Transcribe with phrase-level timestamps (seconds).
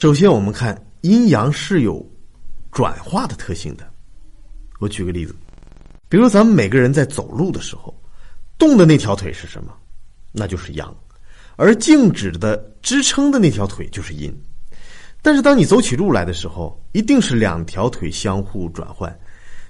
[0.00, 2.02] 首先，我们看阴阳是有
[2.72, 3.86] 转化的特性的。
[4.78, 5.36] 我举个例子，
[6.08, 7.94] 比如咱们每个人在走路的时候，
[8.56, 9.76] 动的那条腿是什么？
[10.32, 10.96] 那就是阳，
[11.56, 14.34] 而静止的支撑的那条腿就是阴。
[15.20, 19.14] 但是，当你走起路来的时候，一定是两条腿相互转换，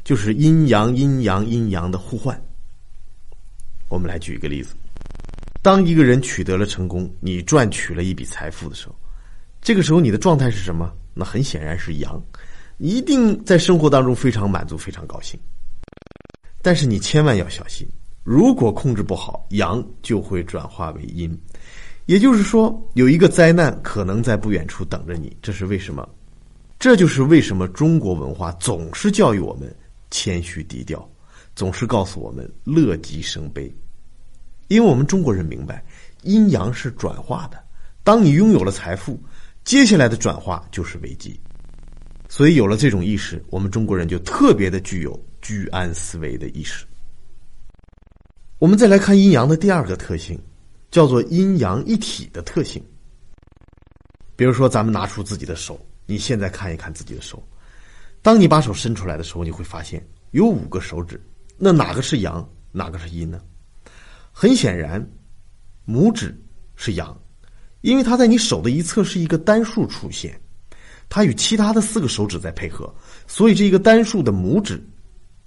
[0.05, 2.41] 就是阴阳、阴阳、阴阳的互换。
[3.89, 4.77] 我们来举一个例子：
[5.61, 8.95] 当一个人取得了成功，你赚取了一笔财富的时候。
[9.61, 10.93] 这个时候你的状态是什么？
[11.13, 12.23] 那很显然是阳，
[12.79, 15.39] 一定在生活当中非常满足、非常高兴。
[16.63, 17.87] 但是你千万要小心，
[18.23, 21.37] 如果控制不好，阳就会转化为阴，
[22.07, 25.37] 也就是说，有一个灾难可能在不远处等着你。
[25.43, 26.09] 这是为什么？
[26.79, 29.75] 这就是为什么中国文化总是教育我们
[30.11, 31.07] 谦虚低调，
[31.55, 33.71] 总是告诉我们乐极生悲，
[34.69, 35.85] 因为我们中国人明白
[36.23, 37.63] 阴阳是转化的。
[38.03, 39.21] 当你拥有了财富。
[39.71, 41.39] 接下来的转化就是危机，
[42.29, 46.85] 所以有了这种意识，我们中国人就特别的具有居安思危的意识。
[48.59, 50.37] 我们再来看阴阳的第二个特性，
[50.91, 52.85] 叫做阴阳一体的特性。
[54.35, 57.41] 比如说，咱们拿出自己的手，你现在看一看自己的手，
[58.23, 61.25] 当你把手伸出来的时候，你会发现有五个手指，
[61.57, 63.41] 那哪个是阳，哪个是阴呢？
[64.33, 65.01] 很显然，
[65.87, 66.37] 拇指
[66.75, 67.17] 是阳。
[67.81, 70.39] 因为它在你手的一侧是一个单数出现，
[71.09, 72.93] 它与其他的四个手指在配合，
[73.27, 74.83] 所以这一个单数的拇指，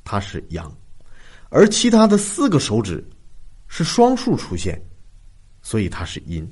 [0.03, 0.71] 它是阳，
[1.49, 3.03] 而其他的四个手指
[3.67, 4.81] 是双数出现，
[5.61, 6.47] 所以它是阴。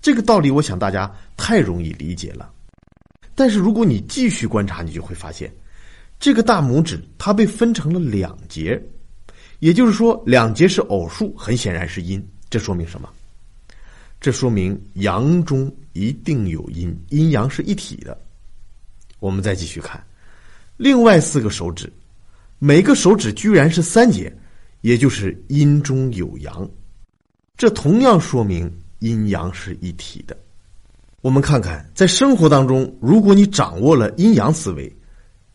[0.00, 2.50] 这个道理我想大家太容易理解了。
[3.34, 5.50] 但是如果你继续观察，你就会发现，
[6.20, 8.80] 这个大拇指它被分成了两节，
[9.60, 12.22] 也就是说两节是偶数，很显然是阴。
[12.50, 13.08] 这说明什么？
[14.22, 18.16] 这说明阳中一定有阴，阴阳是一体的。
[19.18, 20.00] 我们再继续看，
[20.76, 21.92] 另外四个手指，
[22.60, 24.32] 每个手指居然是三节，
[24.82, 26.70] 也就是阴中有阳。
[27.56, 30.38] 这同样说明阴阳是一体的。
[31.20, 34.94] 我们看看，在生活当中，如果你掌握了阴阳思维，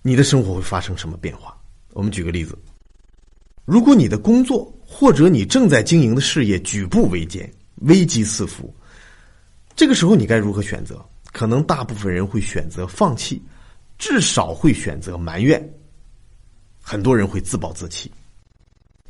[0.01, 1.57] 你的生活会发生什么变化？
[1.94, 2.57] 我们举个例子，
[3.63, 7.50] 如果你的工作或者你正在经营的事业举步维艰。
[7.81, 8.73] 危机四伏，
[9.75, 11.03] 这个时候你该如何选择？
[11.31, 13.41] 可能大部分人会选择放弃，
[13.97, 15.61] 至少会选择埋怨。
[16.81, 18.09] 很多人会自暴自弃，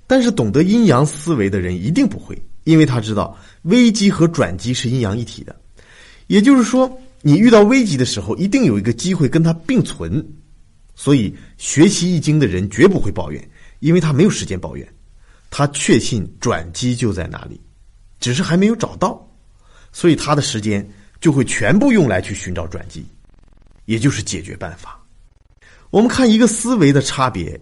[0.06, 5.56] 但是懂得阴阳思维的人一定不会，因为他知道危机和转机是阴阳一体的。
[6.26, 10.26] 也就是说，你遇到危机的时候，一定有一个机会跟它并存。
[10.96, 13.50] 所以，学习易经的人绝不会抱怨，
[13.80, 14.86] 因为他没有时间抱怨，
[15.52, 17.62] 他确信转机就在哪里。
[18.20, 19.26] 只是还没有找到，
[19.92, 20.88] 所以他的时间
[21.20, 23.06] 就会全部用来去寻找转机，
[23.86, 25.00] 也就是解决办法。
[25.90, 27.60] 我们看一个思维的差别，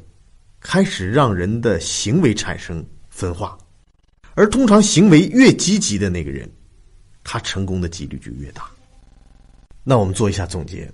[0.59, 3.57] 开始让人的行为产生分化，
[4.33, 6.49] 而通常行为越积极的那个人，
[7.23, 8.63] 他成功的几率就越大。
[9.83, 10.91] 那我们做一下总结：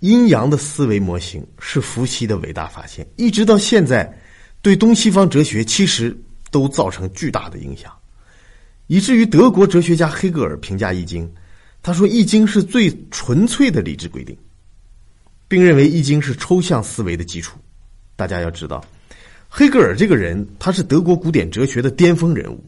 [0.00, 4.14] 阴阳的思维模型是伏羲的伟大发现，一直到现在，
[4.60, 6.14] 对东西方哲学其实
[6.50, 7.90] 都造成巨大的影响。
[8.86, 11.26] 以至于德国哲学家黑格尔评价《易经》，
[11.82, 14.36] 他说：“《易经》是最纯粹的理智规定，
[15.48, 17.58] 并认为《易经》是抽象思维的基础。”
[18.16, 18.84] 大家要知道，
[19.48, 22.64] 黑格尔这个人，他是德国古典哲学的巅峰人物，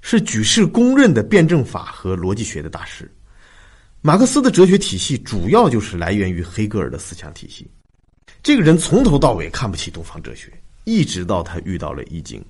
[0.00, 3.10] 是举世公认的辩证法和逻辑学的大师。
[4.00, 7.66] 马克思的哲学体系主要就是来源于黑格尔的思想体系。
[8.42, 10.52] 这个人从头到尾看不起东方哲学，
[10.84, 12.40] 一直到他遇到了《易经》。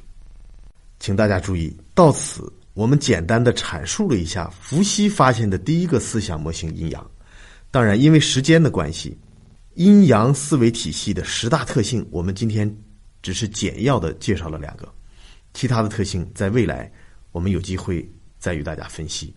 [0.99, 2.51] 请大家注意，到此。
[2.75, 7.11] 我们简单的阐述了一下伏羲发现的第一个思想模型阴阳。
[7.71, 9.19] 当然，因为时间的关系，
[9.75, 12.75] 阴阳思维体系的十大特性，我们今天
[13.21, 14.91] 只是简要的介绍了两个，
[15.53, 16.91] 其他的特性在未来
[17.31, 19.35] 我们有机会再与大家分析。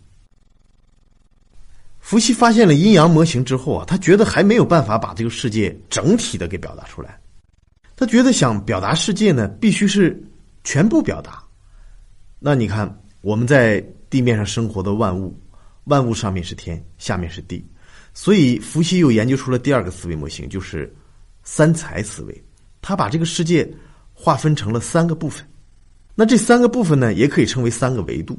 [2.00, 7.20] 伏羲发现了阴阳模型之后啊，他觉得还没有办法把这个世界整体的给表达出来，
[7.98, 10.24] 他觉得想表达世界呢，必须是
[10.64, 11.44] 全部表达。
[12.40, 12.98] 那你看。
[13.26, 15.36] 我们在地面上生活的万物，
[15.86, 17.66] 万物上面是天，下面是地，
[18.14, 20.96] 所以伏羲又研究出了第二个思维模型，就是
[21.42, 22.44] 三才思维。
[22.84, 23.68] 他把这个世界
[24.14, 25.44] 划分成了三个部分，
[26.14, 28.38] 那这三个部分呢，也可以称为三个维度，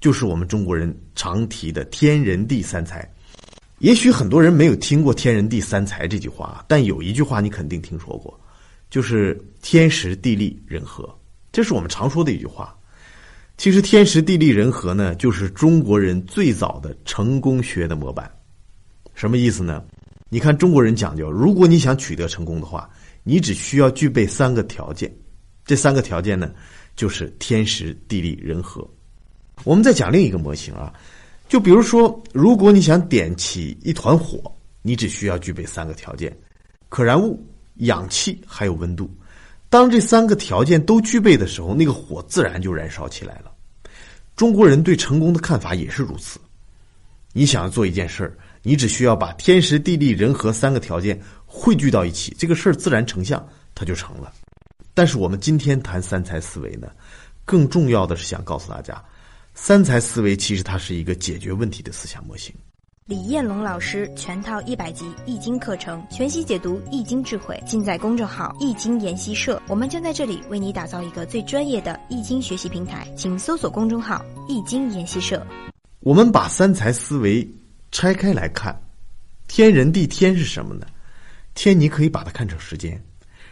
[0.00, 3.08] 就是我们中国人常提的天人地三才。
[3.78, 8.40] 也许很多人没有听过“天人地三才”这句话，但有一句话你肯定听说过，
[8.90, 11.08] 就是“天时地利人和”，
[11.52, 12.76] 这是我们常说的一句话。
[13.60, 18.34] 其实天时地利人和呢，就是中国人最早的成功学的模板。
[19.12, 19.84] 什么意思呢？
[20.30, 22.88] 你看中国人讲究，如果你想取得成功的话，
[23.22, 25.14] 你只需要具备三个条件。
[25.66, 26.50] 这三个条件呢，
[26.96, 28.82] 就是天时、地利、人和。
[29.64, 30.90] 我们再讲另一个模型啊，
[31.46, 34.40] 就比如说，如果你想点起一团火，
[34.80, 36.34] 你只需要具备三个条件：
[36.88, 37.38] 可燃物、
[37.74, 39.14] 氧气还有温度。
[39.68, 43.49] 当这三个条件都具备的时候，那个火自然就燃烧起来了。
[44.40, 46.40] 中国人对成功的看法也是如此。
[47.34, 48.34] 你想要做一件事儿。
[48.62, 54.32] 你只需要把天时地利人和三个条件汇聚到一起，这个事儿自然成像，它就成了。
[54.94, 56.88] 但是我们今天谈三才思维呢，
[57.44, 59.04] 更重要的是想告诉大家，
[59.52, 62.54] 三才思维其实它是一个解决问题的思想模型。
[63.10, 69.60] 李彦龙老师全套一百集易经课程，全息解读易经智慧，尽在公众号易经研习社。
[69.66, 75.44] 我们将在这里为你打造一个最专业的易经学习平台，请搜索公众号易经研习社。
[75.98, 77.44] 我们把三才思维。
[77.90, 78.80] 拆开来看，
[79.48, 80.86] 天人地天是什么呢？
[81.54, 83.02] 天你可以把它看成时间，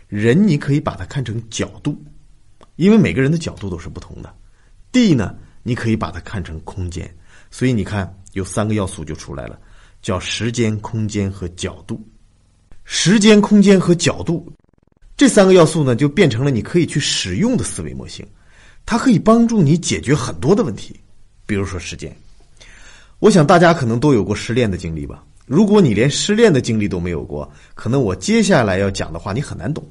[0.07, 2.01] 人你可以把它看成角度，
[2.77, 4.33] 因为每个人的角度都是不同的。
[4.93, 5.35] 地呢，
[5.65, 7.13] 你可以把它看成空间，
[7.51, 9.59] 所以你看有三个要素就出来了，
[10.03, 12.01] 叫时间、空间和角度。
[12.85, 14.51] 时间、空间和角度
[15.17, 18.27] 这三个要素呢，就变成了你可以去使用的思维模型，
[18.87, 20.99] 它可以帮助你解决很多的问题，
[21.45, 22.15] 比如说时间。
[23.19, 25.25] 我想大家可能都有过失恋的经历吧。
[25.45, 29.87] 如果你连失恋的经历都没有过，可能我接下来要讲的话你很难懂。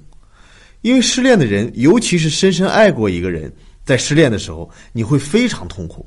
[0.82, 3.52] 因为失恋的人，尤其是深深爱过一个人，
[3.84, 6.06] 在失恋的时候，你会非常痛苦。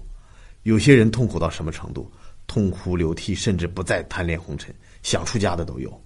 [0.63, 2.11] 有些人痛苦到什么程度？
[2.47, 6.05] 痛哭流涕，甚至不再贪恋红尘，想出家的都有。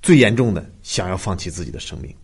[0.00, 2.14] 最严重的，想要放弃自己的生命。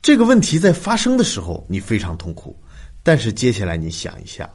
[0.00, 2.60] 这个问题在发生的时候，你非常痛苦。
[3.04, 4.48] 但是接下来你想一下。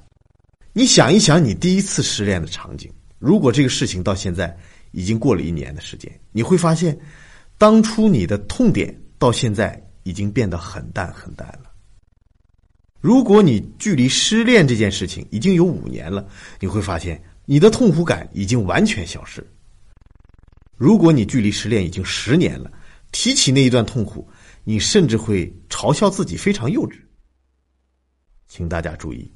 [0.73, 2.91] 你想一想，你第一次失恋的场景。
[3.19, 4.55] 如果这个事情到现在
[4.91, 6.97] 已经过了一年的时间，你会发现，
[7.57, 11.66] 当初你的痛点到现在已经变得很淡很淡了。
[12.99, 16.27] 如果你距离失恋这件事情已经有五年了，
[16.59, 19.45] 你会发现你的痛苦感已经完全消失。
[20.75, 22.71] 如果你距离失恋已经十年了，
[23.11, 24.27] 提起那一段痛苦，
[24.63, 26.95] 你甚至会嘲笑自己非常幼稚。
[28.47, 29.31] 请大家注意。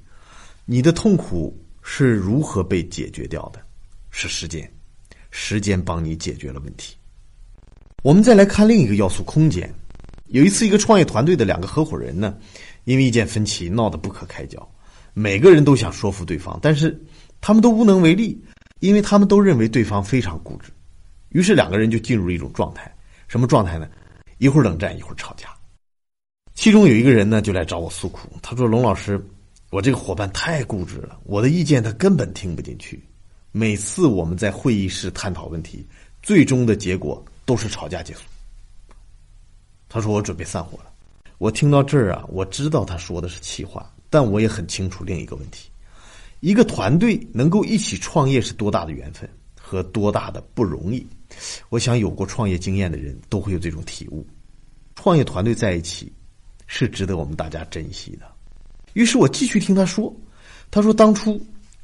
[0.66, 3.60] 你的痛苦是如何被解决掉的？
[4.10, 4.72] 是时间，
[5.32, 6.96] 时间帮你解决了问题。
[8.04, 9.74] 我们再来看另一个要素——空间。
[10.28, 12.38] 有一次，一个创业团队的两个合伙人呢，
[12.84, 14.66] 因为意见分歧闹得不可开交，
[15.14, 17.00] 每个人都想说服对方，但是
[17.40, 18.42] 他们都无能为力，
[18.80, 20.72] 因为他们都认为对方非常固执。
[21.30, 22.94] 于是两个人就进入了一种状态，
[23.28, 23.88] 什么状态呢？
[24.38, 25.50] 一会儿冷战，一会儿吵架。
[26.54, 29.20] 其中有一个人呢，就来找我诉苦，他说：“龙老师。”
[29.72, 33.02] 我这个伙伴太固执了，我的意见他根本听不进去。
[33.54, 35.88] 每次我们在会议室探讨问题，
[36.22, 38.20] 最终的结果都是吵架结束。
[39.88, 40.91] 他说：“我准备散伙了。”
[41.42, 45.72] 我听到这儿啊，我知道他说的是气话，但我也很清楚另一个问题：
[46.40, 49.28] 一个团队能够一起创业是多大的缘分
[49.60, 51.04] 和多大的不容易。
[51.70, 54.24] 我想有过创业经验的人都会有这种体悟。
[54.94, 56.14] 创业团队在一起
[56.68, 58.28] 是值得我们大家珍惜的。
[58.94, 60.16] 于是我继续听他说，
[60.70, 61.42] 他说当初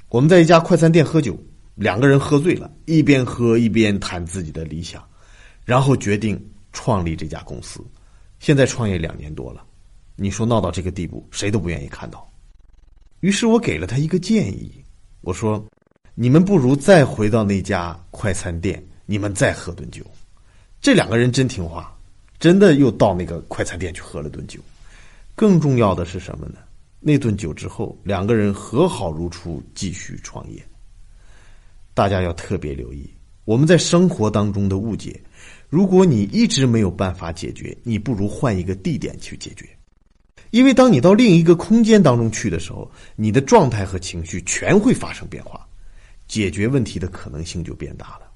[0.09, 1.35] 我们在一家快餐店喝酒，
[1.73, 5.03] 两个人喝醉了，一边喝一边谈自己的理想，
[5.65, 6.39] 然后决定
[6.73, 7.83] 创立这家公司。
[8.39, 9.65] 现在创业两年多了，
[10.15, 12.27] 你说闹到这个地步，谁都不愿意看到。
[13.21, 14.71] 于是我给了他一个建议，
[15.21, 15.63] 我说：
[16.13, 20.05] 你们不如再回到那家快餐店，你们再喝顿酒。
[20.79, 21.97] 这两个人真听话，
[22.39, 24.59] 真的又到那个快餐店去喝了顿酒。
[25.35, 26.59] 更重要的是什么呢？
[26.99, 30.63] 那顿酒之后，两个人和好如初，继续创业。
[31.93, 33.09] 大家要特别留意，
[33.47, 35.17] 我们在生活当中的误解。
[35.69, 39.65] 如果你一直没有办法解决，你不如换一个地点去解决。
[40.49, 45.65] 因为当你到另一个空间当中去的时候，你的状态和情绪全会发生变化，
[46.27, 48.29] 解决问题的可能性就变大了。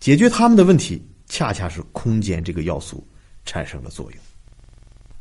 [0.00, 3.06] 解决他们的问题，恰恰是空间这个要素
[3.44, 4.20] 产生了作用。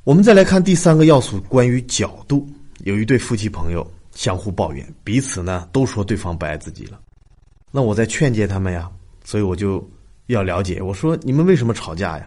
[0.05, 2.47] 我们再来看第三个要素，关于角度。
[2.85, 7.01] 有一对夫妻朋友相互抱怨，彼此呢都说对方不爱自己了。
[7.69, 8.89] 那我在劝诫他们呀，
[9.25, 9.85] 所以我就
[10.27, 10.81] 要了解。
[10.81, 12.25] 我说你们为什么吵架呀？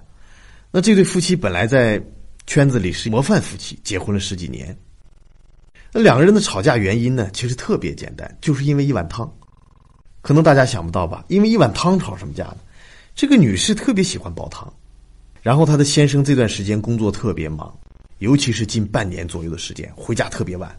[0.71, 1.99] 那这对夫妻本来在
[2.47, 4.77] 圈子里是模范夫妻，结婚了十几年。
[5.91, 9.33] 那两个人的吵架原因呢，其实特别简单，就是因为一碗汤。
[10.21, 11.25] 可能大家想不到吧？
[11.29, 12.59] 因为一碗汤吵什么架呢？
[13.15, 14.71] 这个女士特别喜欢煲汤，
[15.41, 17.75] 然后她的先生这段时间工作特别忙。
[18.19, 20.77] 尤其是近半年左右的时间，回家特别晚。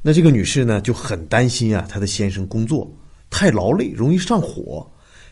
[0.00, 2.90] 那这个女士呢就很担心啊，她的先生工作
[3.28, 4.90] 太劳累，容易上火。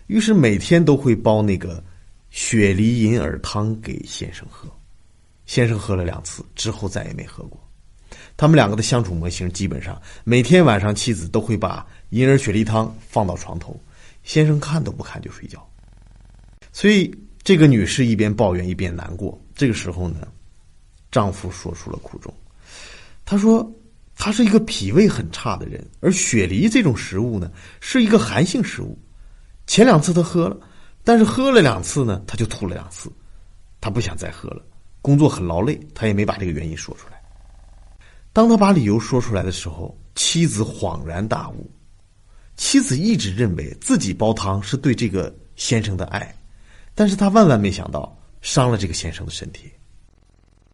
[0.09, 1.83] 于是每天都会煲那个
[2.31, 4.69] 雪梨银耳汤给先生喝。
[5.47, 7.59] 先生喝了两次之后再也没喝过。
[8.37, 13.79] 他们两个的相处模型基本上每天晚上妻子都会把银耳雪梨汤放到床头，
[14.25, 15.67] 先生看都不看就睡觉。
[16.73, 19.39] 所以这个女士一边抱怨一边难过。
[19.55, 20.27] 这个时候呢，
[21.11, 22.33] 丈夫说出了苦衷。
[23.25, 23.71] 他说
[24.17, 27.51] ：“他是一个脾胃很差的人，而雪梨这种食物呢，
[27.81, 28.99] 是一个寒性食物。
[29.69, 30.57] 前两次他喝了，
[31.05, 33.13] 但是喝了两次呢，他就吐了两次，
[33.81, 34.63] 他不想再喝了。”
[35.01, 37.23] 工作很劳累，他也没把这个原因说出来。
[38.33, 41.71] 当他把理由说出来的时候，妻子恍然大悟。
[42.57, 46.35] 妻子一直认为自己煲汤是对这个先生的爱，
[46.95, 49.71] 但是他万万没想到伤了这个先生的身体。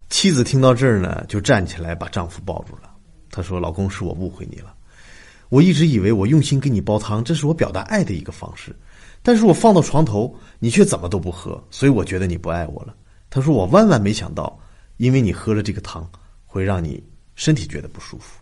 [0.08, 2.94] 妻子听到这儿呢，就站起来把丈夫抱住了。
[3.30, 4.74] 她说：“老公，是我误会你了。
[5.50, 8.74] 我一直以为我用心给你煲汤，这是我表达爱的一个方式。
[9.25, 12.95] 但是我放到床头，你却怎么都不喝，所以我觉得你不爱我了。”
[13.31, 14.61] 他说：“我万万没想到，
[14.99, 16.07] 因为你喝了这个汤，
[16.45, 17.02] 会让你
[17.35, 18.38] 身体觉得不舒服。”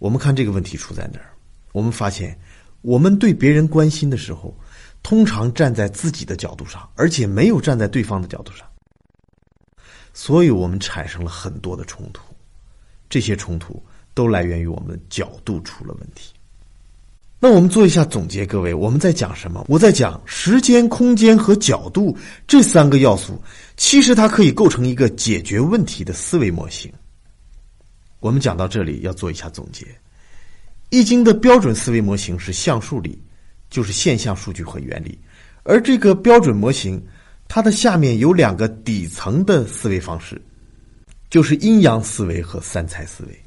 [0.00, 1.30] 我们看这个问题出在哪儿？
[1.70, 2.36] 我们发现，
[2.82, 4.52] 我们对别人关心的时候，
[5.04, 8.66] 通常站在自己的角度上，而且没有站在对方的角度上，
[10.12, 12.24] 所以我们产生了很多的冲突。
[13.08, 13.80] 这些冲突
[14.12, 16.33] 都来源于我们角度出了问题。
[17.44, 19.66] 那我们做一下总结，各位，我们在讲什么？
[19.68, 23.38] 我在讲时间、空间和角度这三个要素，
[23.76, 26.90] 其实它可以构成一个解决问题的思维模型。
[28.20, 29.86] 我们讲到这里，要做一下总结。
[30.88, 33.22] 易经的标准思维模型是象数理，
[33.68, 35.18] 就是现象、数据和原理。
[35.64, 36.98] 而这个标准模型，
[37.46, 40.40] 它的下面有两个底层的思维方式，
[41.28, 43.38] 就是阴阳思维和三才思维。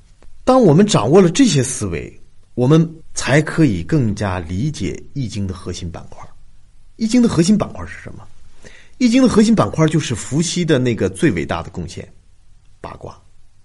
[0.44, 2.16] 当我们掌握了这些思维，
[2.54, 2.88] 我们。
[3.18, 6.24] 才可以更加理解《易经》的核心板块。
[6.98, 8.26] 《易经》的核心板块是什么？
[9.00, 12.08] 《易经》的核心板块就是伏羲的那个最伟大的贡献——
[12.80, 13.20] 八卦。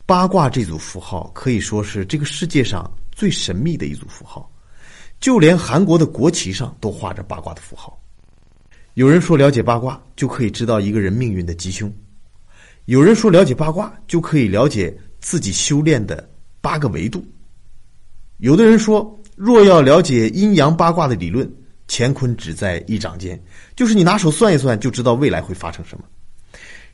[0.07, 4.51] 八卦这组符号可以说是这个世界上最神秘的一组符号，
[5.21, 8.03] 就连韩国的国旗上都画着八卦的符号。
[8.95, 11.91] 有人说，了解八卦就可以知道一个人命运的吉凶；
[12.87, 16.27] 有人说，了解八卦就可以了解自己修炼的
[16.63, 17.21] 八个维度；
[18.39, 19.19] 有的人说。
[19.37, 21.51] 若要了解阴阳八卦的理论，
[21.89, 23.43] 乾坤只在一掌间，
[23.75, 26.05] 就是你拿手算一算，就知道未来会发生什么。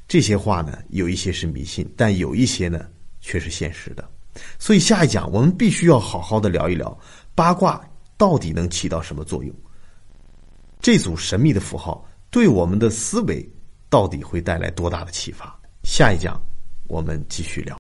[0.07, 2.87] 这些话呢，有一些是迷信，但有一些呢
[3.21, 4.09] 却是现实的。
[4.59, 6.97] 所以下一讲我们必须要好好的聊一聊
[7.35, 7.85] 八卦
[8.17, 9.53] 到底能起到什么作用，
[10.81, 13.45] 这组神秘的符号对我们的思维
[13.91, 15.59] 到底会带来多大的启发？
[15.83, 16.41] 下一讲
[16.87, 17.77] 我们继续聊。